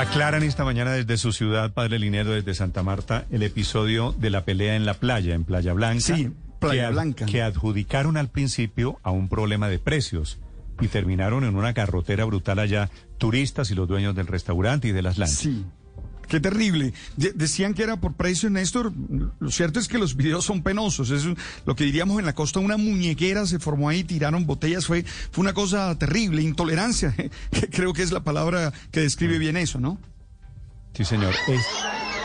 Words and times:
Aclaran 0.00 0.42
esta 0.42 0.64
mañana 0.64 0.92
desde 0.92 1.18
su 1.18 1.30
ciudad, 1.30 1.74
Padre 1.74 1.98
Linero, 1.98 2.30
desde 2.30 2.54
Santa 2.54 2.82
Marta, 2.82 3.26
el 3.30 3.42
episodio 3.42 4.14
de 4.18 4.30
la 4.30 4.46
pelea 4.46 4.74
en 4.74 4.86
la 4.86 4.94
playa, 4.94 5.34
en 5.34 5.44
Playa 5.44 5.74
Blanca. 5.74 6.00
Sí, 6.00 6.30
Playa 6.58 6.86
que 6.86 6.92
Blanca. 6.92 7.26
Que 7.26 7.42
adjudicaron 7.42 8.16
al 8.16 8.28
principio 8.30 8.98
a 9.02 9.10
un 9.10 9.28
problema 9.28 9.68
de 9.68 9.78
precios 9.78 10.38
y 10.80 10.88
terminaron 10.88 11.44
en 11.44 11.54
una 11.54 11.74
carrotera 11.74 12.24
brutal 12.24 12.60
allá, 12.60 12.88
turistas 13.18 13.70
y 13.70 13.74
los 13.74 13.86
dueños 13.86 14.14
del 14.14 14.26
restaurante 14.26 14.88
y 14.88 14.92
de 14.92 15.02
las 15.02 15.18
lanchas. 15.18 15.36
Sí. 15.36 15.66
Qué 16.30 16.38
terrible. 16.40 16.94
De- 17.16 17.32
decían 17.32 17.74
que 17.74 17.82
era 17.82 17.96
por 17.96 18.14
precio, 18.14 18.48
Néstor. 18.48 18.92
Lo 19.40 19.50
cierto 19.50 19.80
es 19.80 19.88
que 19.88 19.98
los 19.98 20.14
videos 20.16 20.44
son 20.44 20.62
penosos. 20.62 21.10
Es 21.10 21.24
lo 21.66 21.74
que 21.74 21.84
diríamos 21.84 22.18
en 22.20 22.24
la 22.24 22.34
costa, 22.34 22.60
una 22.60 22.76
muñequera 22.76 23.44
se 23.46 23.58
formó 23.58 23.88
ahí, 23.88 24.04
tiraron 24.04 24.46
botellas. 24.46 24.86
Fue, 24.86 25.02
fue 25.04 25.42
una 25.42 25.52
cosa 25.52 25.98
terrible. 25.98 26.40
Intolerancia, 26.40 27.12
que 27.50 27.68
creo 27.68 27.92
que 27.92 28.02
es 28.02 28.12
la 28.12 28.20
palabra 28.20 28.72
que 28.92 29.00
describe 29.00 29.38
bien 29.38 29.56
eso, 29.56 29.80
¿no? 29.80 29.98
Sí, 30.94 31.04
señor. 31.04 31.34
Es- 31.48 31.66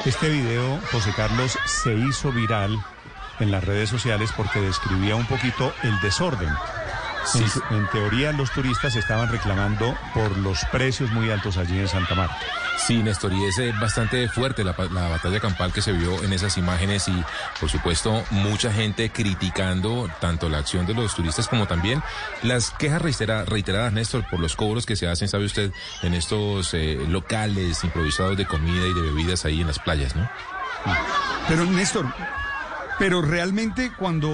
este 0.05 0.29
video, 0.29 0.79
José 0.91 1.11
Carlos, 1.15 1.57
se 1.65 1.95
hizo 1.95 2.31
viral 2.31 2.77
en 3.39 3.49
las 3.49 3.63
redes 3.63 3.89
sociales 3.89 4.29
porque 4.37 4.61
describía 4.61 5.15
un 5.15 5.25
poquito 5.25 5.73
el 5.81 5.99
desorden. 6.01 6.49
En, 7.33 7.75
en 7.77 7.87
teoría, 7.89 8.31
los 8.31 8.51
turistas 8.51 8.95
estaban 8.95 9.29
reclamando 9.29 9.97
por 10.13 10.37
los 10.37 10.63
precios 10.71 11.09
muy 11.11 11.31
altos 11.31 11.57
allí 11.57 11.79
en 11.79 11.87
Santa 11.87 12.13
Marta. 12.15 12.37
Sí, 12.85 13.01
Néstor, 13.01 13.33
y 13.33 13.43
es 13.45 13.57
eh, 13.57 13.73
bastante 13.81 14.27
fuerte 14.29 14.63
la, 14.63 14.73
batalla 14.73 15.39
campal 15.39 15.73
que 15.73 15.81
se 15.81 15.91
vio 15.93 16.21
en 16.23 16.33
esas 16.33 16.57
imágenes 16.57 17.07
y, 17.07 17.23
por 17.59 17.69
supuesto, 17.69 18.23
mucha 18.31 18.71
gente 18.71 19.09
criticando 19.09 20.09
tanto 20.19 20.49
la 20.49 20.59
acción 20.59 20.85
de 20.85 20.93
los 20.93 21.15
turistas 21.15 21.47
como 21.47 21.67
también 21.67 22.03
las 22.43 22.71
quejas 22.71 23.01
reitera- 23.01 23.45
reiteradas, 23.45 23.93
Néstor, 23.93 24.25
por 24.29 24.39
los 24.39 24.55
cobros 24.55 24.85
que 24.85 24.95
se 24.95 25.07
hacen, 25.07 25.27
sabe 25.27 25.45
usted, 25.45 25.71
en 26.03 26.13
estos 26.13 26.73
eh, 26.73 26.99
locales 27.07 27.83
improvisados 27.83 28.37
de 28.37 28.45
comida 28.45 28.85
y 28.85 28.93
de 28.93 29.01
bebidas 29.01 29.45
ahí 29.45 29.61
en 29.61 29.67
las 29.67 29.79
playas, 29.79 30.15
¿no? 30.15 30.29
Pero, 31.47 31.65
Néstor, 31.65 32.05
pero 32.99 33.21
realmente 33.21 33.91
cuando 33.97 34.29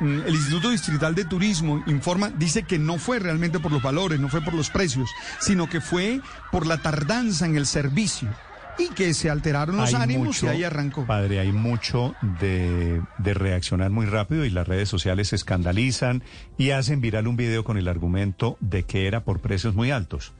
mm, 0.00 0.20
el 0.26 0.34
Instituto 0.34 0.70
Distrital 0.70 1.14
de 1.14 1.24
Turismo 1.24 1.82
informa, 1.86 2.30
dice 2.30 2.62
que 2.62 2.78
no 2.78 2.98
fue 2.98 3.18
realmente 3.18 3.58
por 3.58 3.72
los 3.72 3.82
valores, 3.82 4.20
no 4.20 4.28
fue 4.28 4.40
por 4.42 4.54
los 4.54 4.70
precios, 4.70 5.10
sino 5.40 5.68
que 5.68 5.80
fue 5.80 6.20
por 6.50 6.66
la 6.66 6.78
tardanza 6.78 7.46
en 7.46 7.56
el 7.56 7.66
servicio 7.66 8.28
y 8.78 8.88
que 8.90 9.14
se 9.14 9.30
alteraron 9.30 9.76
los 9.78 9.94
Hay 9.94 10.02
ánimos 10.02 10.42
y 10.42 10.48
ahí 10.48 10.62
arrancó. 10.64 11.06
Padre, 11.06 11.40
hay 11.40 11.50
mucho 11.50 12.14
de, 12.40 13.00
de 13.18 13.34
reaccionar 13.34 13.90
muy 13.90 14.04
rápido 14.06 14.44
y 14.44 14.50
las 14.50 14.68
redes 14.68 14.88
sociales 14.88 15.28
se 15.28 15.36
escandalizan 15.36 16.22
y 16.58 16.70
hacen 16.70 17.00
viral 17.00 17.26
un 17.26 17.36
video 17.36 17.64
con 17.64 17.78
el 17.78 17.88
argumento 17.88 18.58
de 18.60 18.82
que 18.82 19.06
era 19.06 19.24
por 19.24 19.40
precios 19.40 19.74
muy 19.74 19.90
altos. 19.90 20.32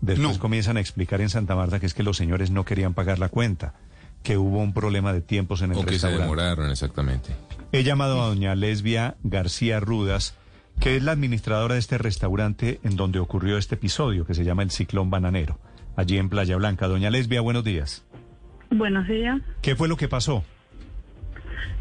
Después 0.00 0.36
No. 0.36 0.38
comienzan 0.40 0.76
a 0.76 0.80
explicar 0.80 1.20
en 1.20 1.28
Santa 1.30 1.56
Marta 1.56 1.78
que 1.80 1.86
es 1.86 1.92
que 1.94 2.02
los 2.04 2.16
señores 2.16 2.50
no 2.50 2.64
querían 2.64 2.94
pagar 2.94 3.18
la 3.18 3.28
cuenta, 3.28 3.74
que 4.22 4.36
hubo 4.36 4.58
un 4.58 4.72
problema 4.72 5.12
de 5.12 5.20
tiempos 5.20 5.62
en 5.62 5.72
el 5.72 5.78
O 5.78 5.80
que 5.80 5.86
se 5.86 5.92
restaurante. 5.92 6.22
demoraron, 6.22 6.70
exactamente. 6.70 7.30
He 7.72 7.82
llamado 7.82 8.22
a 8.22 8.26
doña 8.26 8.54
Lesbia 8.54 9.16
García 9.22 9.80
Rudas, 9.80 10.36
que 10.80 10.96
es 10.96 11.02
la 11.02 11.12
administradora 11.12 11.74
de 11.74 11.80
este 11.80 11.98
restaurante 11.98 12.80
en 12.82 12.96
donde 12.96 13.18
ocurrió 13.18 13.56
este 13.58 13.76
episodio, 13.76 14.26
que 14.26 14.34
se 14.34 14.44
llama 14.44 14.62
el 14.62 14.70
Ciclón 14.70 15.10
Bananero, 15.10 15.58
allí 15.96 16.18
en 16.18 16.28
Playa 16.28 16.56
Blanca. 16.56 16.88
Doña 16.88 17.10
Lesbia, 17.10 17.40
buenos 17.40 17.64
días. 17.64 18.04
Buenos 18.70 19.06
días. 19.08 19.40
¿Qué 19.62 19.76
fue 19.76 19.88
lo 19.88 19.96
que 19.96 20.08
pasó? 20.08 20.44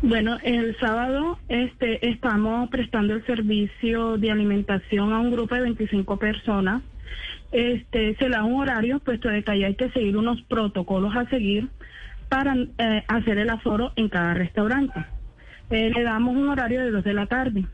Bueno, 0.02 0.38
el 0.44 0.78
sábado 0.80 1.40
este, 1.50 2.10
estamos 2.10 2.70
prestando 2.70 3.14
el 3.14 3.26
servicio 3.26 4.18
de 4.18 4.32
alimentación 4.32 5.12
a 5.12 5.20
un 5.20 5.32
grupo 5.32 5.56
de 5.56 5.62
25 5.62 6.18
personas. 6.18 6.82
Este, 7.52 8.16
se 8.16 8.30
le 8.30 8.36
da 8.36 8.44
un 8.44 8.62
horario, 8.62 9.00
puesto 9.00 9.28
de 9.28 9.44
que 9.44 9.52
ahí 9.52 9.64
hay 9.64 9.76
que 9.76 9.90
seguir 9.90 10.16
unos 10.16 10.42
protocolos 10.44 11.16
a 11.16 11.28
seguir 11.30 11.68
para 12.30 12.56
eh, 12.56 13.04
hacer 13.08 13.38
el 13.40 13.50
aforo 13.50 13.92
en 13.96 14.10
cada 14.10 14.34
restaurante. 14.34 15.06
Eh, 15.70 15.92
le 15.94 16.04
damos 16.04 16.36
un 16.36 16.48
horario 16.50 16.82
de 16.82 16.92
2 16.92 17.04
de 17.04 17.14
la 17.14 17.26
tarde. 17.26 17.66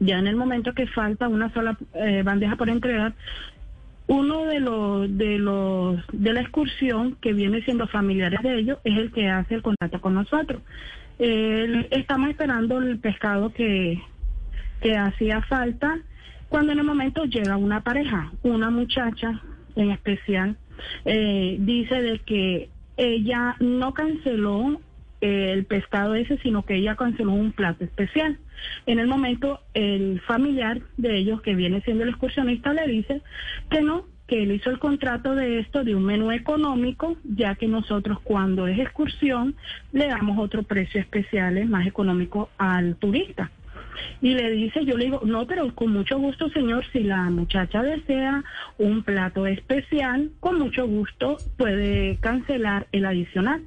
Ya 0.00 0.18
en 0.18 0.26
el 0.26 0.36
momento 0.36 0.74
que 0.74 0.86
falta 0.86 1.28
una 1.28 1.52
sola 1.52 1.76
eh, 1.94 2.22
bandeja 2.24 2.56
por 2.56 2.68
entregar, 2.68 3.14
uno 4.06 4.44
de 4.44 4.60
los 4.60 5.16
de 5.16 5.38
los 5.38 5.98
de 6.12 6.32
la 6.34 6.42
excursión 6.42 7.16
que 7.22 7.32
viene 7.32 7.62
siendo 7.62 7.86
familiares 7.88 8.42
de 8.42 8.58
ellos 8.58 8.78
es 8.84 8.98
el 8.98 9.10
que 9.12 9.30
hace 9.30 9.54
el 9.54 9.62
contacto 9.62 10.00
con 10.00 10.14
nosotros. 10.14 10.60
Estamos 11.18 12.30
esperando 12.30 12.78
el 12.78 12.98
pescado 12.98 13.52
que, 13.52 14.02
que 14.82 14.96
hacía 14.96 15.40
falta 15.42 16.00
cuando 16.54 16.72
en 16.72 16.78
el 16.78 16.84
momento 16.84 17.24
llega 17.24 17.56
una 17.56 17.82
pareja, 17.82 18.30
una 18.42 18.70
muchacha 18.70 19.40
en 19.74 19.90
especial, 19.90 20.56
eh, 21.04 21.56
dice 21.58 22.00
de 22.00 22.18
que 22.20 22.68
ella 22.96 23.56
no 23.60 23.94
canceló 23.94 24.80
eh, 25.20 25.52
el 25.52 25.64
pescado 25.64 26.14
ese, 26.14 26.38
sino 26.38 26.64
que 26.64 26.76
ella 26.76 26.96
canceló 26.96 27.32
un 27.32 27.52
plato 27.52 27.84
especial. 27.84 28.38
En 28.86 28.98
el 28.98 29.06
momento, 29.06 29.60
el 29.74 30.20
familiar 30.20 30.82
de 30.96 31.18
ellos, 31.18 31.42
que 31.42 31.54
viene 31.54 31.80
siendo 31.82 32.04
el 32.04 32.10
excursionista, 32.10 32.72
le 32.72 32.86
dice 32.86 33.22
que 33.70 33.80
no, 33.80 34.04
que 34.26 34.42
él 34.42 34.52
hizo 34.52 34.70
el 34.70 34.78
contrato 34.78 35.34
de 35.34 35.60
esto 35.60 35.84
de 35.84 35.94
un 35.94 36.04
menú 36.04 36.30
económico, 36.30 37.16
ya 37.24 37.54
que 37.54 37.68
nosotros 37.68 38.18
cuando 38.22 38.66
es 38.66 38.78
excursión 38.78 39.54
le 39.92 40.08
damos 40.08 40.38
otro 40.38 40.62
precio 40.62 41.00
especial, 41.00 41.64
más 41.66 41.86
económico 41.86 42.50
al 42.58 42.96
turista. 42.96 43.50
Y 44.20 44.34
le 44.34 44.50
dice, 44.50 44.84
yo 44.84 44.96
le 44.96 45.06
digo, 45.06 45.20
no, 45.24 45.46
pero 45.46 45.74
con 45.74 45.92
mucho 45.92 46.18
gusto, 46.18 46.48
señor, 46.50 46.84
si 46.92 47.00
la 47.00 47.30
muchacha 47.30 47.82
desea 47.82 48.42
un 48.78 49.02
plato 49.02 49.46
especial, 49.46 50.30
con 50.40 50.58
mucho 50.58 50.86
gusto 50.86 51.36
puede 51.56 52.16
cancelar 52.20 52.86
el 52.92 53.06
adicional. 53.06 53.62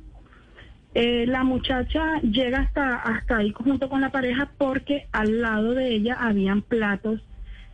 Eh, 0.93 1.25
la 1.27 1.43
muchacha 1.43 2.19
llega 2.21 2.59
hasta, 2.59 2.95
hasta 2.95 3.37
ahí 3.37 3.53
junto 3.55 3.87
con 3.87 4.01
la 4.01 4.11
pareja 4.11 4.49
porque 4.57 5.07
al 5.11 5.41
lado 5.41 5.73
de 5.73 5.93
ella 5.93 6.17
habían 6.19 6.63
platos 6.63 7.21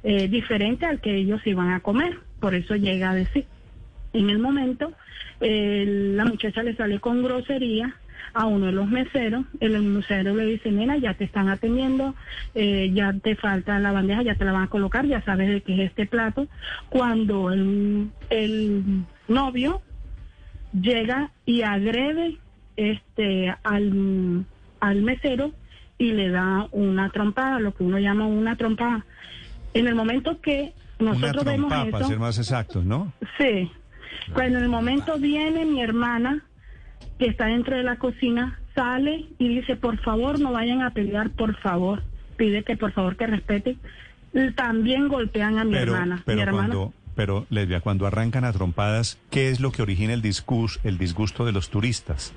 eh, 0.03 0.27
diferentes 0.27 0.89
al 0.89 0.99
que 0.99 1.15
ellos 1.15 1.45
iban 1.45 1.71
a 1.71 1.79
comer. 1.79 2.19
Por 2.39 2.53
eso 2.53 2.75
llega 2.75 3.11
a 3.11 3.15
decir. 3.15 3.45
En 4.11 4.29
el 4.29 4.39
momento, 4.39 4.91
eh, 5.39 5.85
la 6.15 6.25
muchacha 6.25 6.61
le 6.63 6.75
sale 6.75 6.99
con 6.99 7.23
grosería 7.23 7.95
a 8.33 8.45
uno 8.45 8.67
de 8.67 8.71
los 8.71 8.87
meseros. 8.87 9.45
El 9.59 9.81
mesero 9.81 10.35
le 10.35 10.45
dice, 10.45 10.71
nena, 10.71 10.97
ya 10.97 11.13
te 11.13 11.23
están 11.23 11.49
atendiendo, 11.49 12.15
eh, 12.55 12.91
ya 12.93 13.13
te 13.13 13.35
falta 13.35 13.79
la 13.79 13.91
bandeja, 13.91 14.23
ya 14.23 14.35
te 14.35 14.45
la 14.45 14.51
van 14.51 14.63
a 14.63 14.69
colocar, 14.69 15.05
ya 15.05 15.21
sabes 15.23 15.49
de 15.49 15.61
qué 15.61 15.75
es 15.75 15.89
este 15.89 16.05
plato. 16.05 16.47
Cuando 16.89 17.51
el, 17.51 18.09
el 18.29 19.05
novio 19.27 19.81
llega 20.73 21.31
y 21.45 21.61
agrede 21.61 22.37
este 22.75 23.53
al, 23.63 24.45
al 24.79 25.01
mesero 25.03 25.51
y 25.97 26.11
le 26.11 26.29
da 26.29 26.67
una 26.71 27.09
trompada, 27.09 27.59
lo 27.59 27.73
que 27.73 27.83
uno 27.83 27.99
llama 27.99 28.25
una 28.25 28.55
trompada. 28.55 29.05
En 29.73 29.87
el 29.87 29.95
momento 29.95 30.39
que 30.41 30.73
nosotros 30.99 31.43
Una 31.43 31.51
vemos 31.51 31.69
trompa, 31.69 31.91
para 31.91 32.03
eso, 32.03 32.09
ser 32.09 32.19
más 32.19 32.37
exactos, 32.37 32.85
¿no? 32.85 33.13
sí, 33.37 33.71
cuando 34.33 34.57
en 34.57 34.63
el 34.63 34.69
momento 34.69 35.17
viene 35.17 35.65
mi 35.65 35.81
hermana 35.81 36.43
que 37.19 37.25
está 37.27 37.45
dentro 37.45 37.75
de 37.75 37.83
la 37.83 37.97
cocina, 37.97 38.59
sale 38.75 39.25
y 39.37 39.47
dice, 39.47 39.75
por 39.75 39.97
favor, 39.99 40.39
no 40.39 40.51
vayan 40.51 40.81
a 40.81 40.91
pelear, 40.91 41.29
por 41.31 41.55
favor. 41.57 42.03
Pide 42.37 42.63
que 42.63 42.75
por 42.75 42.91
favor 42.91 43.15
que 43.15 43.27
respeten. 43.27 43.77
También 44.55 45.07
golpean 45.07 45.59
a 45.59 45.63
mi 45.63 45.73
pero, 45.73 45.93
hermana. 45.93 46.23
pero 46.25 46.35
mi 46.35 46.41
hermana 46.41 46.67
cuando, 46.67 46.93
pero 47.15 47.45
Lesbia, 47.49 47.81
cuando 47.81 48.07
arrancan 48.07 48.43
a 48.45 48.51
trompadas, 48.51 49.19
¿qué 49.29 49.49
es 49.49 49.59
lo 49.59 49.71
que 49.71 49.83
origina 49.83 50.13
el 50.13 50.21
discurso, 50.21 50.79
el 50.83 50.97
disgusto 50.97 51.45
de 51.45 51.51
los 51.51 51.69
turistas? 51.69 52.33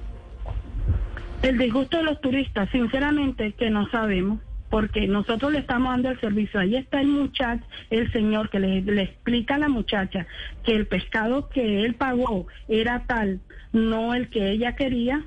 El 1.42 1.58
disgusto 1.58 1.96
de 1.96 2.02
los 2.02 2.20
turistas, 2.20 2.68
sinceramente, 2.70 3.52
que 3.52 3.70
no 3.70 3.88
sabemos, 3.90 4.40
porque 4.68 5.06
nosotros 5.06 5.52
le 5.52 5.60
estamos 5.60 5.90
dando 5.92 6.10
el 6.10 6.20
servicio. 6.20 6.60
Ahí 6.60 6.76
está 6.76 7.00
el 7.00 7.08
muchacho, 7.08 7.64
el 7.90 8.10
señor 8.12 8.50
que 8.50 8.58
le, 8.58 8.82
le 8.82 9.02
explica 9.02 9.54
a 9.54 9.58
la 9.58 9.68
muchacha 9.68 10.26
que 10.64 10.74
el 10.74 10.86
pescado 10.86 11.48
que 11.48 11.84
él 11.84 11.94
pagó 11.94 12.46
era 12.68 13.04
tal, 13.06 13.40
no 13.76 14.14
el 14.14 14.28
que 14.30 14.50
ella 14.50 14.74
quería. 14.74 15.24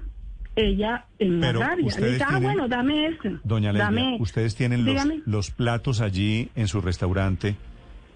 Ella 0.55 1.05
en 1.19 1.39
la 1.39 1.47
Pero 1.47 1.75
le 1.77 1.83
ustedes 1.83 2.11
dice, 2.13 2.23
ah, 2.25 2.27
tienen- 2.31 2.43
bueno, 2.43 2.67
dame 2.67 3.07
ese. 3.07 3.37
Doña 3.45 3.71
Lesbia, 3.71 3.85
dame. 3.85 4.17
ustedes 4.19 4.55
tienen 4.55 4.83
los, 4.83 5.05
los 5.25 5.51
platos 5.51 6.01
allí 6.01 6.49
en 6.55 6.67
su 6.67 6.81
restaurante 6.81 7.55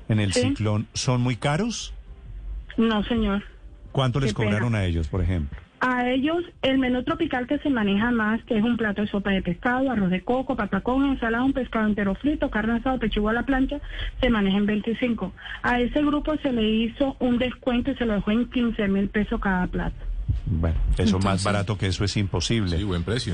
en 0.10 0.20
el 0.20 0.34
Sí. 0.34 0.42
ciclón 0.42 0.88
son 0.94 1.22
muy 1.22 1.38
caros? 1.38 1.94
No, 2.76 3.02
señor. 3.06 3.44
¿Cuánto 3.94 4.20
les 4.20 4.34
pena. 4.34 4.50
cobraron 4.50 4.76
a 4.76 4.84
ellos, 4.84 5.08
por 5.08 5.22
ejemplo? 5.22 5.58
A 5.80 6.10
ellos, 6.10 6.44
el 6.64 6.80
menú 6.80 7.04
tropical 7.04 7.46
que 7.46 7.60
se 7.60 7.70
maneja 7.70 8.10
más, 8.12 8.44
que 8.46 8.58
es 8.58 8.64
un 8.64 8.76
plato 8.78 9.02
de 9.02 9.08
sopa 9.10 9.32
de 9.32 9.42
pescado, 9.42 9.92
arroz 9.92 10.10
de 10.10 10.22
coco, 10.22 10.56
patacón, 10.56 11.06
ensalada, 11.06 11.44
un 11.44 11.54
pescado 11.54 11.88
entero 11.88 12.16
frito, 12.16 12.50
carne 12.50 12.74
asada, 12.80 12.98
pechuga 12.98 13.32
a 13.32 13.36
la 13.36 13.44
plancha, 13.44 13.80
se 14.20 14.30
maneja 14.30 14.58
en 14.58 14.66
25. 14.66 15.34
A 15.62 15.80
ese 15.80 16.02
grupo 16.02 16.36
se 16.38 16.52
le 16.52 16.64
hizo 16.68 17.16
un 17.20 17.38
descuento 17.38 17.92
y 17.92 17.96
se 17.96 18.06
lo 18.06 18.14
dejó 18.16 18.32
en 18.32 18.50
15 18.50 18.88
mil 18.88 19.08
pesos 19.10 19.40
cada 19.40 19.68
plato. 19.68 19.96
Bueno, 20.46 20.78
eso 20.98 21.20
más 21.20 21.44
barato 21.44 21.78
que 21.78 21.88
eso 21.88 22.04
es 22.04 22.16
imposible. 22.18 22.78
Sí, 22.78 22.84
buen 22.84 23.04
precio. 23.04 23.34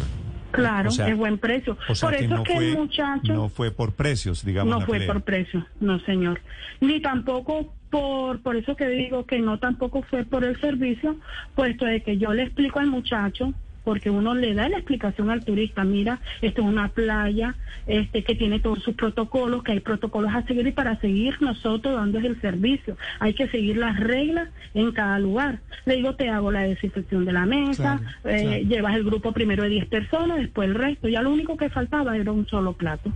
Claro, 0.52 0.90
O 0.90 0.92
sea- 0.92 1.08
es 1.08 1.16
buen 1.18 1.38
precio. 1.38 1.78
O 1.88 1.96
sea 1.96 2.10
por 2.10 2.18
que 2.18 2.26
eso 2.26 2.36
no 2.36 2.42
es 2.42 2.48
que 2.48 2.56
fue, 2.56 2.70
el 2.72 2.78
muchacho... 2.78 3.34
no 3.34 3.50
fue 3.50 3.72
por 3.72 3.94
precios, 3.94 4.44
digamos. 4.44 4.74
No 4.74 4.80
la 4.80 4.86
fue 4.86 4.98
pelea. 5.00 5.14
por 5.14 5.22
precio, 5.24 5.66
no 5.80 6.00
señor. 6.02 6.42
Ni 6.82 7.00
tampoco 7.02 7.74
por, 7.92 8.42
por 8.42 8.56
eso 8.56 8.76
que 8.76 8.88
digo 8.88 9.26
que 9.26 9.40
no 9.40 9.60
tampoco 9.60 10.02
fue 10.04 10.24
por 10.26 10.44
el 10.44 10.60
servicio, 10.60 11.18
puesto 11.56 11.86
de 11.86 12.02
que 12.02 12.18
yo 12.18 12.34
le 12.34 12.44
explico 12.44 12.80
al 12.80 12.88
muchacho, 12.88 13.54
porque 13.90 14.12
uno 14.12 14.36
le 14.36 14.54
da 14.54 14.70
la 14.70 14.78
explicación 14.78 15.32
al 15.32 15.44
turista, 15.44 15.84
mira, 15.84 16.20
esto 16.44 16.62
es 16.62 16.68
una 16.68 16.90
playa, 16.90 17.56
este 17.88 18.24
que 18.24 18.36
tiene 18.36 18.60
todos 18.60 18.84
sus 18.84 18.94
protocolos, 18.94 19.64
que 19.64 19.72
hay 19.72 19.80
protocolos 19.80 20.32
a 20.32 20.46
seguir 20.46 20.68
y 20.68 20.72
para 20.72 21.00
seguir 21.02 21.42
nosotros 21.42 21.96
dando 21.96 22.20
el 22.20 22.40
servicio, 22.40 22.98
hay 23.20 23.34
que 23.34 23.48
seguir 23.48 23.78
las 23.78 24.00
reglas 24.00 24.48
en 24.76 24.92
cada 24.92 25.18
lugar. 25.18 25.62
Le 25.88 25.96
digo, 25.96 26.14
te 26.14 26.30
hago 26.30 26.52
la 26.52 26.62
desinfección 26.62 27.26
de 27.26 27.34
la 27.34 27.48
mesa, 27.48 28.00
Claro, 28.22 28.38
eh, 28.38 28.42
claro. 28.44 28.64
llevas 28.68 28.96
el 28.96 29.04
grupo 29.06 29.32
primero 29.32 29.64
de 29.64 29.70
10 29.70 29.88
personas, 29.88 30.38
después 30.38 30.70
el 30.70 30.76
resto, 30.76 31.08
ya 31.08 31.24
lo 31.24 31.32
único 31.32 31.58
que 31.58 31.72
faltaba 31.72 32.16
era 32.16 32.32
un 32.32 32.46
solo 32.46 32.74
plato. 32.74 33.12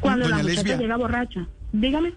Cuando 0.00 0.24
Doña 0.24 0.38
la 0.38 0.42
muchacha 0.42 0.62
Lesbia. 0.62 0.78
llega 0.78 0.96
borracha, 0.96 1.46
dígame. 1.72 2.14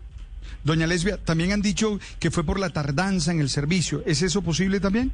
Doña 0.64 0.88
Lesbia, 0.88 1.18
también 1.18 1.52
han 1.52 1.62
dicho 1.62 2.00
que 2.22 2.32
fue 2.32 2.46
por 2.46 2.58
la 2.58 2.70
tardanza 2.70 3.34
en 3.34 3.42
el 3.42 3.50
servicio. 3.50 4.02
¿Es 4.06 4.22
eso 4.22 4.42
posible 4.42 4.80
también? 4.80 5.12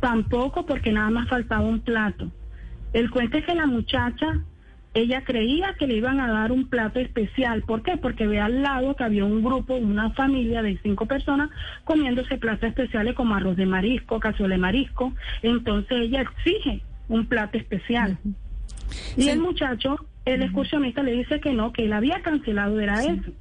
Tampoco 0.00 0.66
porque 0.66 0.92
nada 0.92 1.10
más 1.10 1.28
faltaba 1.28 1.62
un 1.62 1.80
plato. 1.80 2.30
El 2.92 3.10
cuento 3.10 3.38
es 3.38 3.44
que 3.44 3.54
la 3.54 3.66
muchacha, 3.66 4.40
ella 4.94 5.22
creía 5.24 5.74
que 5.78 5.86
le 5.86 5.96
iban 5.96 6.20
a 6.20 6.28
dar 6.28 6.52
un 6.52 6.68
plato 6.68 6.98
especial. 6.98 7.62
¿Por 7.62 7.82
qué? 7.82 7.96
Porque 7.96 8.26
ve 8.26 8.40
al 8.40 8.62
lado 8.62 8.96
que 8.96 9.04
había 9.04 9.24
un 9.24 9.42
grupo, 9.42 9.74
una 9.74 10.10
familia 10.10 10.62
de 10.62 10.78
cinco 10.82 11.06
personas 11.06 11.50
comiéndose 11.84 12.38
platos 12.38 12.68
especiales 12.68 13.14
como 13.14 13.34
arroz 13.34 13.56
de 13.56 13.66
marisco, 13.66 14.20
cazuela 14.20 14.54
de 14.54 14.60
marisco. 14.60 15.12
Entonces 15.42 15.98
ella 16.02 16.22
exige 16.22 16.82
un 17.08 17.26
plato 17.26 17.58
especial. 17.58 18.18
Y 19.16 19.28
el 19.28 19.40
muchacho, 19.40 19.96
el 20.24 20.42
excursionista 20.42 21.02
le 21.02 21.12
dice 21.12 21.40
que 21.40 21.52
no, 21.52 21.72
que 21.72 21.84
él 21.84 21.92
había 21.92 22.22
cancelado, 22.22 22.80
era 22.80 23.02
eso. 23.02 23.32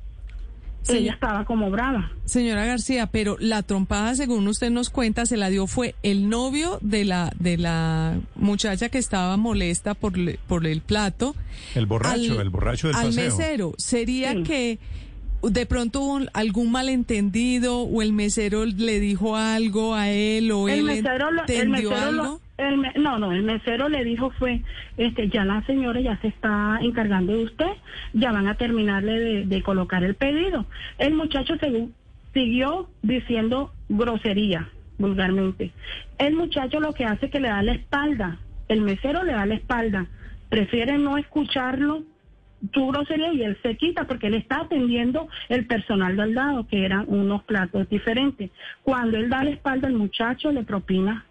Sí. 0.88 0.98
Ella 0.98 1.14
estaba 1.14 1.46
como 1.46 1.70
brava. 1.72 2.12
Señora 2.26 2.66
García, 2.66 3.08
pero 3.08 3.38
la 3.40 3.64
trompada, 3.64 4.14
según 4.16 4.48
usted 4.48 4.70
nos 4.70 4.90
cuenta, 4.90 5.26
se 5.26 5.36
la 5.38 5.50
dio 5.50 5.66
fue 5.68 5.96
el 6.04 6.30
novio 6.30 6.78
de 6.82 7.06
la 7.06 7.34
de 7.40 7.58
la 7.58 8.20
muchacha 8.36 8.90
que 8.90 8.98
estaba 9.00 9.36
molesta 9.38 9.96
por, 9.96 10.18
le- 10.18 10.40
por 10.48 10.66
el 10.68 10.82
plato. 10.82 11.36
El 11.74 11.88
borracho, 11.88 12.40
el 12.40 12.50
borracho 12.50 12.88
del 12.88 12.96
al 12.98 13.06
paseo. 13.08 13.24
mesero. 13.38 13.74
¿Sería 13.78 14.34
Sí. 14.34 14.44
que 14.44 14.80
de 15.42 15.66
pronto 15.66 16.02
hubo 16.02 16.14
un- 16.16 16.30
algún 16.34 16.72
malentendido 16.72 17.80
o 17.81 18.02
el 18.02 18.14
mesero 18.14 18.66
le 18.66 19.00
dijo 19.00 19.36
algo 19.36 19.94
a 19.96 20.10
él 20.10 20.52
o 20.52 20.68
el 20.70 20.80
él 20.80 20.84
mesero, 20.86 21.31
lo- 21.31 21.44
el 21.46 21.50
entendió 21.52 21.90
lo- 21.92 21.96
algo? 21.98 22.42
El 22.57 22.78
me- 22.78 22.94
no, 22.96 23.19
no, 23.19 23.31
el 23.31 23.44
mesero 23.44 23.90
le 23.90 24.04
dijo 24.04 24.30
fue, 24.31 24.62
este, 24.98 25.28
ya 25.30 25.44
la 25.46 25.62
señora 25.66 26.00
ya 26.00 26.18
se 26.22 26.28
está 26.28 26.80
encargando 26.81 27.34
de 27.34 27.44
usted, 27.44 27.72
ya 28.13 28.31
van 28.31 28.48
a 28.48 28.56
terminarle 28.56 29.19
de, 29.19 29.46
de 29.46 29.62
colocar 29.62 30.04
el 30.04 30.16
pedido. 30.16 30.66
El 30.98 31.13
muchacho 31.16 31.56
según 31.60 31.94
siguió 32.34 32.90
diciendo 33.02 33.72
grosería, 33.90 34.69
vulgarmente. 34.98 35.72
El 36.18 36.36
muchacho 36.36 36.80
lo 36.80 36.94
que 36.94 37.06
hace 37.06 37.25
es 37.28 37.31
que 37.31 37.40
le 37.40 37.50
da 37.50 37.62
la 37.62 37.74
espalda, 37.74 38.40
el 38.68 38.81
mesero 38.81 39.24
le 39.24 39.34
da 39.34 39.46
la 39.46 39.56
espalda, 39.56 40.07
prefiere 40.50 40.98
no 40.98 41.18
escucharlo 41.18 42.04
tu 42.72 42.88
grosería 42.88 43.34
y 43.34 43.44
él 43.44 43.57
se 43.62 43.75
quita 43.75 44.06
porque 44.07 44.28
él 44.28 44.36
está 44.36 44.62
atendiendo 44.62 45.28
el 45.50 45.68
personal 45.68 46.16
del 46.16 46.34
lado, 46.34 46.66
que 46.68 46.84
eran 46.86 47.06
unos 47.07 47.44
platos 47.44 47.88
diferentes. 47.90 48.50
Cuando 48.81 49.18
él 49.18 49.30
da 49.30 49.44
la 49.44 49.52
espalda, 49.52 49.88
el 49.88 49.94
muchacho 49.96 50.52
le 50.52 50.63
propina 50.63 51.25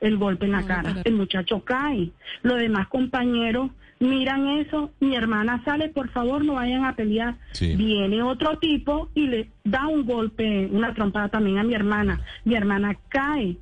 el 0.00 0.16
golpe 0.16 0.46
en 0.46 0.52
la 0.52 0.62
No, 0.62 0.66
cara. 0.66 0.94
El 1.04 1.14
muchacho 1.14 1.64
cae. 1.64 2.10
Los 2.42 2.58
demás 2.58 2.88
compañeros 2.88 3.70
miran 4.00 4.48
eso. 4.48 4.90
Mi 5.00 5.14
hermana 5.14 5.62
sale, 5.64 5.88
por 5.88 6.08
favor, 6.10 6.44
no 6.44 6.54
vayan 6.54 6.84
a 6.84 6.96
pelear. 6.96 7.36
Sí. 7.52 7.76
Viene 7.76 8.22
otro 8.22 8.58
tipo 8.58 9.10
y 9.14 9.26
le 9.26 9.50
da 9.64 9.86
un 9.86 10.04
golpe, 10.04 10.68
una 10.72 10.94
trompada 10.94 11.28
también 11.28 11.58
a 11.58 11.62
mi 11.62 11.74
hermana. 11.74 12.20
Mi 12.44 12.54
hermana 12.54 12.96
cae. 13.08 13.56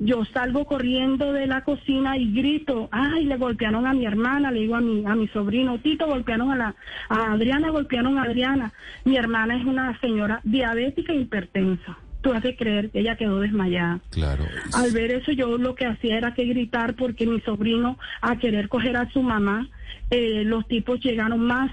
Yo 0.00 0.24
salgo 0.24 0.64
corriendo 0.64 1.32
de 1.32 1.46
la 1.46 1.62
cocina 1.62 2.16
y 2.16 2.32
grito, 2.32 2.88
ay, 2.90 3.26
le 3.26 3.36
golpearon 3.36 3.86
a 3.86 3.94
mi 3.94 4.04
hermana, 4.04 4.50
le 4.50 4.60
digo 4.60 4.74
a 4.74 4.80
mi, 4.80 5.06
a 5.06 5.14
mi 5.14 5.28
sobrino, 5.28 5.78
Tito, 5.78 6.06
golpearon 6.06 6.50
a 6.50 6.56
la, 6.56 6.74
a 7.08 7.32
Adriana, 7.32 7.70
golpearon 7.70 8.18
a 8.18 8.24
Adriana. 8.24 8.72
Mi 9.04 9.16
hermana 9.16 9.56
es 9.56 9.64
una 9.64 9.98
señora 10.00 10.40
diabética 10.42 11.12
e 11.12 11.20
hipertensa. 11.20 11.96
Tú 12.24 12.32
has 12.32 12.42
de 12.42 12.56
creer 12.56 12.90
que 12.90 13.00
ella 13.00 13.16
quedó 13.16 13.38
desmayada. 13.40 14.00
Claro. 14.08 14.46
Al 14.72 14.92
ver 14.92 15.10
eso 15.10 15.30
yo 15.30 15.58
lo 15.58 15.74
que 15.74 15.84
hacía 15.84 16.16
era 16.16 16.32
que 16.32 16.46
gritar 16.46 16.96
porque 16.96 17.26
mi 17.26 17.38
sobrino 17.42 17.98
a 18.22 18.38
querer 18.38 18.70
coger 18.70 18.96
a 18.96 19.10
su 19.12 19.20
mamá, 19.20 19.68
eh, 20.10 20.42
los 20.42 20.66
tipos 20.66 21.00
llegaron 21.00 21.40
más 21.40 21.70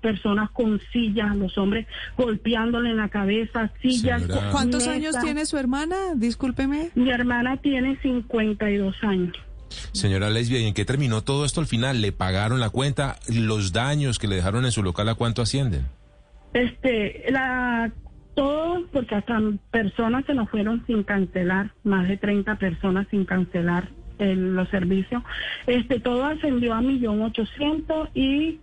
personas 0.00 0.50
con 0.52 0.80
sillas, 0.90 1.36
los 1.36 1.58
hombres 1.58 1.86
golpeándole 2.16 2.90
en 2.90 2.96
la 2.96 3.10
cabeza, 3.10 3.70
sillas. 3.82 4.22
Señora. 4.22 4.50
¿Cuántos 4.50 4.86
mesas. 4.86 4.96
años 4.96 5.16
tiene 5.22 5.44
su 5.44 5.58
hermana? 5.58 5.96
Discúlpeme. 6.14 6.90
Mi 6.94 7.10
hermana 7.10 7.58
tiene 7.58 7.98
52 8.00 8.96
años. 9.02 9.36
Señora 9.92 10.30
Lesbia, 10.30 10.60
¿y 10.60 10.66
en 10.66 10.72
qué 10.72 10.86
terminó 10.86 11.22
todo 11.22 11.44
esto 11.44 11.60
al 11.60 11.66
final? 11.66 12.00
¿Le 12.00 12.12
pagaron 12.12 12.58
la 12.58 12.70
cuenta? 12.70 13.18
¿Los 13.28 13.72
daños 13.72 14.18
que 14.18 14.28
le 14.28 14.36
dejaron 14.36 14.64
en 14.64 14.72
su 14.72 14.82
local 14.82 15.10
a 15.10 15.14
cuánto 15.14 15.42
ascienden? 15.42 15.86
Este, 16.54 17.24
la, 17.30 17.92
todo, 18.34 18.86
porque 18.92 19.14
hasta 19.14 19.40
personas 19.70 20.24
se 20.26 20.34
nos 20.34 20.48
fueron 20.50 20.84
sin 20.86 21.02
cancelar, 21.04 21.70
más 21.84 22.08
de 22.08 22.16
30 22.16 22.56
personas 22.56 23.06
sin 23.10 23.24
cancelar 23.24 23.88
el- 24.18 24.54
los 24.54 24.68
servicios. 24.68 25.22
Este, 25.66 26.00
todo 26.00 26.24
ascendió 26.24 26.74
a 26.74 26.80
millón 26.80 27.22
ochocientos 27.22 28.08
y 28.14 28.60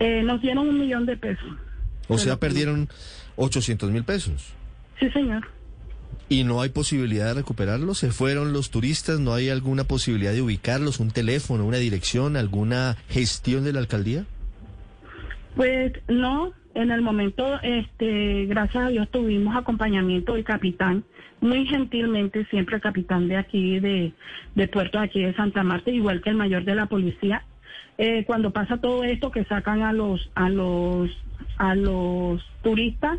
eh, 0.00 0.22
nos 0.24 0.40
dieron 0.42 0.68
un 0.68 0.78
millón 0.80 1.06
de 1.06 1.16
pesos. 1.16 1.48
O 2.08 2.18
sea, 2.18 2.36
perdieron 2.38 2.88
800 3.36 3.90
mil 3.90 4.02
pesos. 4.04 4.52
Sí, 4.98 5.08
señor. 5.10 5.46
¿Y 6.30 6.44
no 6.44 6.60
hay 6.60 6.68
posibilidad 6.70 7.26
de 7.28 7.34
recuperarlos? 7.34 7.98
¿Se 7.98 8.10
fueron 8.10 8.52
los 8.52 8.70
turistas? 8.70 9.18
¿No 9.20 9.32
hay 9.34 9.48
alguna 9.50 9.84
posibilidad 9.84 10.32
de 10.32 10.42
ubicarlos? 10.42 11.00
¿Un 11.00 11.10
teléfono, 11.10 11.64
una 11.64 11.76
dirección, 11.78 12.36
alguna 12.36 12.96
gestión 13.08 13.64
de 13.64 13.72
la 13.72 13.78
alcaldía? 13.80 14.24
Pues 15.56 15.92
no, 16.08 16.52
en 16.74 16.90
el 16.90 17.02
momento, 17.02 17.60
este, 17.62 18.46
gracias 18.46 18.84
a 18.84 18.88
Dios 18.88 19.08
tuvimos 19.10 19.56
acompañamiento 19.56 20.34
del 20.34 20.44
capitán, 20.44 21.04
muy 21.40 21.66
gentilmente 21.66 22.44
siempre 22.46 22.76
el 22.76 22.82
capitán 22.82 23.28
de 23.28 23.36
aquí, 23.36 23.80
de, 23.80 24.12
de 24.54 24.68
Puerto 24.68 24.98
aquí 24.98 25.22
de 25.22 25.34
Santa 25.34 25.62
Marta, 25.62 25.90
igual 25.90 26.20
que 26.22 26.30
el 26.30 26.36
mayor 26.36 26.64
de 26.64 26.74
la 26.74 26.86
policía. 26.86 27.44
Eh, 27.96 28.24
cuando 28.26 28.52
pasa 28.52 28.76
todo 28.76 29.02
esto, 29.02 29.30
que 29.30 29.44
sacan 29.44 29.82
a 29.82 29.92
los, 29.92 30.30
a 30.34 30.48
los, 30.48 31.10
a 31.56 31.74
los 31.74 32.42
turistas, 32.62 33.18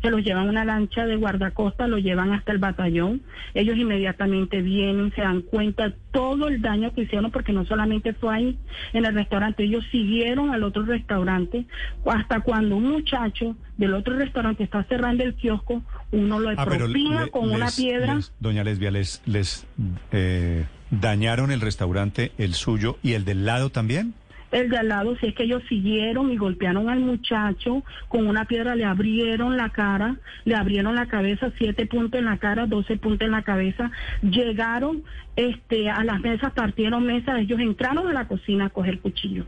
se 0.00 0.10
los 0.10 0.22
llevan 0.22 0.46
a 0.46 0.50
una 0.50 0.64
lancha 0.64 1.06
de 1.06 1.16
guardacosta, 1.16 1.88
los 1.88 2.00
llevan 2.02 2.32
hasta 2.32 2.52
el 2.52 2.58
batallón. 2.58 3.20
Ellos 3.54 3.76
inmediatamente 3.76 4.62
vienen, 4.62 5.12
se 5.12 5.22
dan 5.22 5.42
cuenta 5.42 5.92
todo 6.12 6.46
el 6.46 6.62
daño 6.62 6.94
que 6.94 7.02
hicieron, 7.02 7.32
porque 7.32 7.52
no 7.52 7.64
solamente 7.64 8.12
fue 8.14 8.32
ahí 8.34 8.58
en 8.92 9.04
el 9.04 9.14
restaurante, 9.14 9.64
ellos 9.64 9.84
siguieron 9.90 10.50
al 10.50 10.62
otro 10.62 10.84
restaurante, 10.84 11.66
hasta 12.06 12.40
cuando 12.42 12.76
un 12.76 12.88
muchacho 12.90 13.56
del 13.76 13.94
otro 13.94 14.14
restaurante 14.16 14.62
está 14.62 14.84
cerrando 14.84 15.24
el 15.24 15.34
kiosco, 15.34 15.82
uno 16.12 16.38
lo 16.38 16.50
Ah, 16.50 16.64
propina 16.64 17.24
le- 17.24 17.30
con 17.32 17.50
una 17.50 17.66
piedra. 17.76 18.14
les- 18.16 18.32
doña 18.38 18.62
Lesbia, 18.62 18.92
les, 18.92 19.20
les 19.26 19.66
eh, 20.12 20.64
dañaron 20.92 21.50
el 21.50 21.60
restaurante, 21.60 22.30
el 22.38 22.54
suyo 22.54 22.98
y 23.02 23.14
el 23.14 23.24
del 23.24 23.44
lado 23.44 23.70
también. 23.70 24.14
El 24.50 24.70
de 24.70 24.78
al 24.78 24.88
lado, 24.88 25.14
si 25.18 25.26
es 25.26 25.34
que 25.34 25.42
ellos 25.44 25.62
siguieron 25.68 26.32
y 26.32 26.36
golpearon 26.38 26.88
al 26.88 27.00
muchacho 27.00 27.84
con 28.08 28.26
una 28.26 28.46
piedra, 28.46 28.74
le 28.76 28.84
abrieron 28.86 29.56
la 29.58 29.68
cara, 29.70 30.16
le 30.46 30.54
abrieron 30.54 30.94
la 30.94 31.06
cabeza, 31.06 31.52
siete 31.58 31.84
puntos 31.86 32.18
en 32.18 32.24
la 32.24 32.38
cara, 32.38 32.66
doce 32.66 32.96
puntos 32.96 33.26
en 33.26 33.32
la 33.32 33.42
cabeza. 33.42 33.90
Llegaron 34.22 35.02
este, 35.36 35.90
a 35.90 36.02
las 36.04 36.20
mesas, 36.20 36.52
partieron 36.54 37.04
mesas, 37.06 37.40
ellos 37.40 37.60
entraron 37.60 38.08
a 38.08 38.12
la 38.12 38.26
cocina 38.26 38.66
a 38.66 38.70
coger 38.70 39.00
cuchillo. 39.00 39.44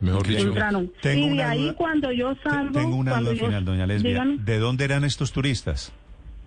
Mejor 0.00 0.26
dicho. 0.26 0.48
Entraron. 0.48 0.90
Tengo 1.02 1.26
y 1.34 1.36
de 1.36 1.42
ahí 1.42 1.62
duda- 1.66 1.74
cuando 1.74 2.12
yo 2.12 2.34
salgo... 2.42 2.72
Tengo 2.72 2.96
una 2.96 3.20
duda 3.20 3.32
yo- 3.34 3.46
final, 3.46 3.64
doña 3.64 3.86
Lesbia. 3.86 4.10
Dígame, 4.10 4.38
¿De 4.38 4.58
dónde 4.58 4.84
eran 4.84 5.04
estos 5.04 5.32
turistas? 5.32 5.92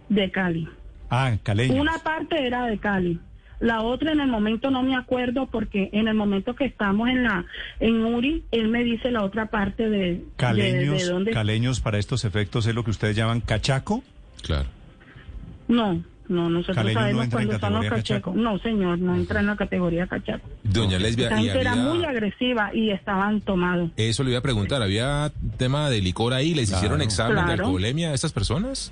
de 0.10 0.31
Cali. 0.31 0.67
Ah, 1.10 1.34
caleños. 1.43 1.77
Una 1.79 1.98
parte 2.00 2.46
era 2.46 2.65
de 2.65 2.77
Cali, 2.77 3.19
La 3.60 3.82
otra 3.82 4.12
en 4.12 4.20
el 4.20 4.28
momento 4.28 4.70
no 4.70 4.84
me 4.84 4.96
acuerdo 4.96 5.48
porque 5.48 5.90
en 5.92 6.08
el 6.08 6.14
momento 6.14 6.56
que 6.56 6.66
estamos 6.66 7.10
en 7.10 7.24
la 7.24 7.46
en 7.80 8.06
Uri, 8.06 8.44
él 8.52 8.68
me 8.68 8.84
dice 8.84 9.10
la 9.12 9.24
otra 9.24 9.48
parte 9.48 9.90
de, 9.90 9.98
de, 9.98 10.24
Caleños, 10.36 11.02
de 11.04 11.12
dónde. 11.12 11.32
caleños 11.32 11.80
para 11.80 11.98
estos 11.98 12.24
efectos 12.26 12.68
es 12.68 12.76
lo 12.76 12.84
que 12.84 12.92
ustedes 12.92 13.16
llaman 13.16 13.42
cachaco. 13.42 14.04
Claro. 14.44 14.70
No, 15.68 16.02
no, 16.30 16.50
nosotros 16.50 16.76
Caleño 16.78 16.94
no 16.94 17.02
sabemos 17.02 17.24
en 17.26 17.32
cuándo 17.32 17.60
son 17.60 17.74
los 17.74 17.86
cachacos. 17.88 18.36
No, 18.36 18.60
señor, 18.60 19.00
no 19.00 19.16
entra 19.16 19.40
en 19.40 19.48
la 19.48 19.56
categoría 19.56 20.08
cachaco. 20.08 20.48
Doña 20.64 21.00
Lesbia, 21.00 21.30
era 21.30 21.76
muy 21.76 22.06
agresiva 22.06 22.70
y 22.74 22.92
estaban 22.92 23.42
tomados. 23.42 23.90
Eso 23.98 24.24
le 24.24 24.32
iba 24.32 24.40
a 24.40 24.44
preguntar, 24.44 24.82
¿había 24.84 25.32
tema 25.58 25.90
de 25.90 26.02
licor 26.02 26.34
ahí? 26.34 26.54
¿Les 26.54 26.70
Claro. 26.70 26.80
hicieron 26.80 27.02
examen 27.02 27.46
de 27.46 27.54
alcoholemia 27.54 28.10
a 28.12 28.14
estas 28.14 28.34
personas? 28.34 28.92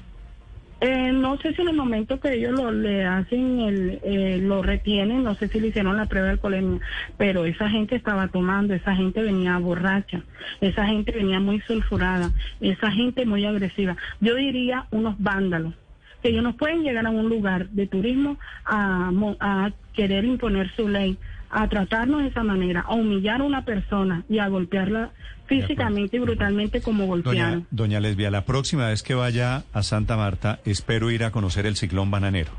Eh, 0.87 1.11
no 1.11 1.35
sé 1.39 1.51
si 1.55 1.63
en 1.63 1.69
el 1.69 1.75
momento 1.75 2.19
que 2.19 2.33
ellos 2.35 2.51
lo, 2.51 2.71
le 2.71 3.05
hacen, 3.05 3.59
el, 3.59 3.99
eh, 4.03 4.37
lo 4.39 4.61
retienen, 4.61 5.23
no 5.23 5.33
sé 5.33 5.47
si 5.47 5.59
le 5.59 5.69
hicieron 5.69 5.97
la 5.97 6.05
prueba 6.05 6.27
de 6.27 6.33
alcoholemia, 6.33 6.79
pero 7.17 7.45
esa 7.45 7.67
gente 7.71 7.95
estaba 7.95 8.27
tomando, 8.27 8.75
esa 8.75 8.95
gente 8.95 9.23
venía 9.23 9.57
borracha, 9.57 10.21
esa 10.61 10.85
gente 10.85 11.11
venía 11.11 11.39
muy 11.39 11.59
sulfurada, 11.61 12.29
esa 12.61 12.91
gente 12.91 13.25
muy 13.25 13.45
agresiva. 13.45 13.97
Yo 14.21 14.35
diría 14.35 14.85
unos 14.91 15.15
vándalos, 15.17 15.73
que 16.21 16.29
ellos 16.29 16.43
no 16.43 16.55
pueden 16.55 16.83
llegar 16.83 17.07
a 17.07 17.09
un 17.09 17.29
lugar 17.29 17.67
de 17.69 17.87
turismo 17.87 18.37
a, 18.63 19.11
a 19.39 19.71
querer 19.95 20.23
imponer 20.23 20.71
su 20.75 20.87
ley, 20.87 21.17
a 21.57 21.69
tratarnos 21.69 22.21
de 22.21 22.27
esa 22.29 22.43
manera, 22.43 22.81
a 22.81 22.93
humillar 22.95 23.41
a 23.41 23.43
una 23.45 23.63
persona 23.65 24.23
y 24.29 24.39
a 24.39 24.47
golpearla 24.47 25.11
físicamente 25.47 26.17
y 26.17 26.19
brutalmente 26.19 26.81
como 26.81 27.03
Doña, 27.05 27.09
golpearon. 27.23 27.67
doña 27.71 27.99
Lesbia, 27.99 28.29
la 28.31 28.45
próxima 28.45 28.87
vez 28.89 29.03
que 29.03 29.13
vaya 29.15 29.63
a 29.73 29.83
Santa 29.83 30.17
Marta, 30.17 30.59
espero 30.65 31.11
ir 31.11 31.23
a 31.23 31.31
conocer 31.31 31.65
el 31.65 31.75
ciclón 31.75 32.11
bananero. 32.11 32.51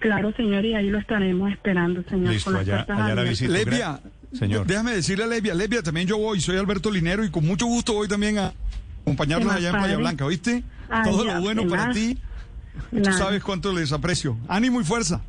Claro, 0.00 0.32
señor, 0.36 0.64
y 0.64 0.74
ahí 0.74 0.90
lo 0.90 0.98
estaremos 0.98 1.52
esperando, 1.52 2.02
señor. 2.10 2.32
Listo, 2.32 2.50
con 2.50 2.54
las 2.54 2.62
allá- 2.68 2.86
allá 2.88 3.14
la 3.14 3.22
visito. 3.22 3.52
Lesbia, 3.52 4.00
Señor. 4.32 4.66
déjame 4.66 4.92
decirle 4.92 5.24
a 5.24 5.26
Lesbia, 5.28 5.54
Lesbia, 5.54 5.82
también 5.82 6.08
yo 6.08 6.18
voy, 6.18 6.40
soy 6.40 6.56
Alberto 6.56 6.90
Linero 6.90 7.24
y 7.24 7.30
con 7.30 7.46
mucho 7.46 7.66
gusto 7.66 7.92
voy 7.92 8.08
también 8.08 8.38
a 8.38 8.52
acompañarnos 9.02 9.46
¿Qué 9.46 9.46
más, 9.48 9.56
allá 9.58 9.68
en 9.68 9.76
Playa? 9.76 9.96
Blanca, 9.98 10.24
¿oíste? 10.24 10.64
Ah, 10.90 11.02
Todo 11.04 11.24
ya, 11.24 11.34
lo 11.36 11.42
bueno 11.42 11.62
¿qué 11.62 11.68
para 11.68 11.86
más? 11.86 11.94
ti. 11.94 12.18
Tú 12.90 13.12
sabes 13.12 13.42
cuánto 13.44 13.72
les 13.72 13.92
aprecio. 13.92 14.36
Ánimo 14.48 14.80
y 14.80 14.84
fuerza. 14.84 15.20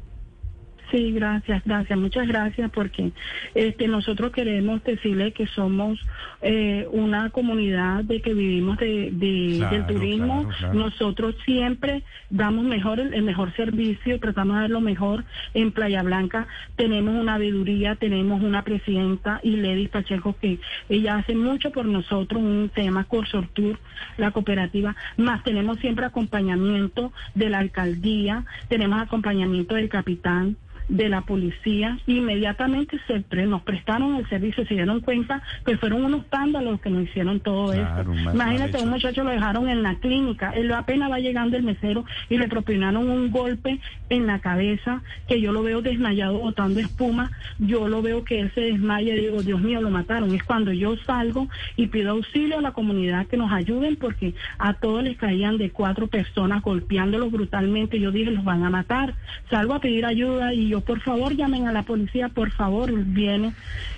Sí, 0.94 1.12
gracias, 1.12 1.64
gracias, 1.66 1.98
muchas 1.98 2.28
gracias 2.28 2.70
porque 2.70 3.12
este 3.56 3.88
nosotros 3.88 4.32
queremos 4.32 4.84
decirle 4.84 5.32
que 5.32 5.48
somos 5.48 6.00
eh, 6.44 6.88
una 6.92 7.32
comunidad 7.32 8.04
de 8.04 8.22
que 8.22 8.36
vivimos 8.36 8.78
de, 8.78 9.10
de- 9.12 9.56
Claro, 9.58 9.76
del 9.76 9.86
turismo. 9.88 10.42
claro, 10.44 10.56
claro. 10.60 10.74
Nosotros 10.76 11.36
siempre 11.46 12.04
damos 12.30 12.64
mejor 12.66 13.00
el, 13.00 13.16
el 13.16 13.24
mejor 13.24 13.56
servicio, 13.56 14.20
tratamos 14.20 14.56
de 14.58 14.62
dar 14.62 14.70
lo 14.70 14.82
mejor 14.82 15.24
en 15.56 15.72
Playa 15.72 16.04
Blanca. 16.04 16.46
Tenemos 16.76 17.16
una 17.20 17.40
veeduría, 17.40 17.96
tenemos 17.96 18.44
una 18.44 18.62
presidenta 18.64 19.40
y 19.42 19.56
Lady 19.56 19.88
Pacheco 19.88 20.36
que 20.40 20.60
ella 20.90 21.16
hace 21.16 21.34
mucho 21.34 21.72
por 21.72 21.86
nosotros, 21.86 22.40
un 22.40 22.70
tema 22.72 23.06
Corsor 23.06 23.48
Tour, 23.54 23.80
la 24.18 24.30
cooperativa, 24.30 24.96
más 25.18 25.44
tenemos 25.44 25.80
siempre 25.80 26.06
acompañamiento 26.06 27.12
de 27.34 27.50
la 27.50 27.58
alcaldía, 27.58 28.46
tenemos 28.70 29.02
acompañamiento 29.02 29.74
del 29.74 29.90
capitán 29.90 30.56
de 30.90 31.10
la 31.10 31.22
policía, 31.22 32.00
inmediatamente 32.08 33.00
se 33.08 33.24
nos 33.46 33.62
prestaron 33.64 34.16
el 34.16 34.28
servicio, 34.30 34.66
se 34.66 34.74
dieron 34.76 35.02
cuenta 35.02 35.42
que 35.66 35.78
fueron 35.78 36.04
unos 36.06 36.26
pándalos 36.26 36.80
que 36.82 36.90
nos 36.90 37.04
hicieron 37.04 37.40
todo 37.40 37.74
Claro, 37.74 38.14
eso. 38.14 38.32
Imagínate, 38.34 38.78
un 38.82 38.90
muchacho 38.90 39.24
lo 39.24 39.32
dejaron 39.32 39.70
en 39.70 39.84
la 39.84 39.96
clínica, 39.96 40.52
él 40.52 40.72
apenas 40.72 41.12
va 41.12 41.20
llegando 41.20 41.58
el 41.58 41.64
mesero 41.64 42.06
y 42.30 42.38
le 42.38 42.48
propinaron 42.48 43.10
un 43.10 43.32
golpe 43.32 43.80
en 44.10 44.28
la 44.28 44.40
cabeza, 44.40 45.02
que 45.28 45.42
yo 45.42 45.52
lo 45.52 45.64
veo 45.64 45.82
desmayado 45.82 46.40
botando 46.40 46.80
espuma, 46.80 47.32
yo 47.60 47.88
lo 47.88 48.02
veo 48.02 48.24
que 48.24 48.40
él 48.40 48.52
se 48.54 48.62
desmaya 48.62 49.16
y 49.16 49.22
digo, 49.22 49.42
Dios 49.42 49.62
mío, 49.62 49.82
lo 49.82 49.90
mataron. 49.90 50.34
Es 50.34 50.44
cuando 50.44 50.72
yo 50.72 50.96
salgo 50.98 51.48
y 51.76 51.88
pido 51.88 52.12
auxilio 52.12 52.60
a 52.60 52.62
la 52.62 52.72
comunidad 52.72 53.28
que 53.28 53.38
nos 53.38 53.52
ayuden 53.52 53.96
porque 53.96 54.34
a 54.60 54.74
todos 54.74 55.04
les 55.04 55.18
caían 55.18 55.58
de 55.58 55.72
cuatro 55.72 56.08
personas 56.08 56.62
golpeándolos 56.62 57.32
brutalmente. 57.32 58.00
Yo 58.00 58.12
dije, 58.12 58.32
los 58.32 58.44
van 58.44 58.64
a 58.64 58.70
matar. 58.70 59.16
Salgo 59.50 59.74
a 59.74 59.80
pedir 59.80 60.06
ayuda 60.06 60.54
y 60.54 60.73
yo, 60.74 60.82
por 60.82 61.00
favor, 61.02 61.36
llamen 61.36 61.68
a 61.68 61.72
la 61.72 61.84
policía, 61.84 62.30
por 62.30 62.52
favor, 62.52 62.92
viene. 62.92 63.54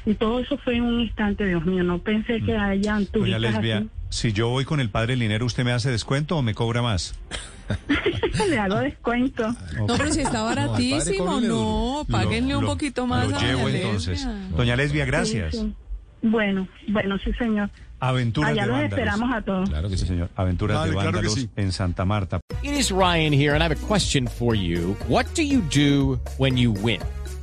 Y 0.06 0.14
todo 0.16 0.40
eso 0.40 0.58
fue 0.58 0.76
en 0.76 0.84
un 0.84 1.00
instante, 1.00 1.46
Dios 1.46 1.66
mío. 1.66 1.84
No 1.84 2.00
pensé 2.00 2.42
que 2.42 2.56
hayan 2.56 3.04
Mm. 3.04 3.06
Doña 3.06 3.12
turistas 3.38 3.42
Lesbia, 3.42 3.78
así. 3.78 3.90
si 4.10 4.34
yo 4.34 4.50
voy 4.50 4.66
con 4.66 4.80
el 4.82 4.90
padre 4.90 5.16
Linero, 5.16 5.46
¿usted 5.46 5.64
me 5.64 5.72
hace 5.72 5.90
descuento 5.90 6.36
o 6.38 6.42
me 6.42 6.54
cobra 6.54 6.82
más? 6.82 7.18
Le 8.50 8.60
hago 8.60 8.76
descuento. 8.80 9.48
No, 9.88 9.96
pero 9.98 10.12
si 10.12 10.22
está 10.22 10.44
baratísimo, 10.44 11.40
no, 11.42 12.06
páguenle 12.12 12.56
un 12.56 12.66
poquito 12.66 13.08
más 13.08 13.30
Lo 13.30 13.38
a 13.38 13.40
llevo 13.40 13.62
doña 13.64 13.78
entonces. 13.78 14.26
Lesbia. 14.26 14.58
Doña 14.58 14.76
Lesbia, 14.76 15.06
gracias. 15.06 15.52
Sí, 15.56 15.60
sí. 15.60 15.74
Bueno, 16.22 16.68
bueno, 16.90 17.18
sí, 17.24 17.32
señor. 17.40 17.70
Aventuras 18.10 18.52
Allá 18.52 18.62
de 18.64 18.68
los 18.68 18.78
vándalos. 18.78 19.00
esperamos 19.00 19.34
a 19.36 19.42
todos. 19.42 19.70
Claro 19.70 19.90
que 19.90 19.98
Sí, 19.98 20.02
sí. 20.04 20.08
señor. 20.08 20.30
Aventuras 20.36 20.78
Vale, 20.78 20.90
de 20.90 20.96
claro 20.96 21.12
vándalos 21.12 21.34
sí. 21.34 21.50
en 21.56 21.72
Santa 21.72 22.06
Marta. 22.06 22.40
It 22.64 22.72
is 22.72 22.92
Ryan 22.92 23.34
here, 23.34 23.54
and 23.54 23.62
I 23.62 23.66
have 23.68 23.72
a 23.72 23.88
question 23.88 24.28
for 24.28 24.56
you. 24.56 24.96
What 25.08 25.26
do 25.36 25.42
you 25.44 25.62
do 25.74 26.20
when 26.38 26.58
you 26.58 26.72
win? 26.72 27.00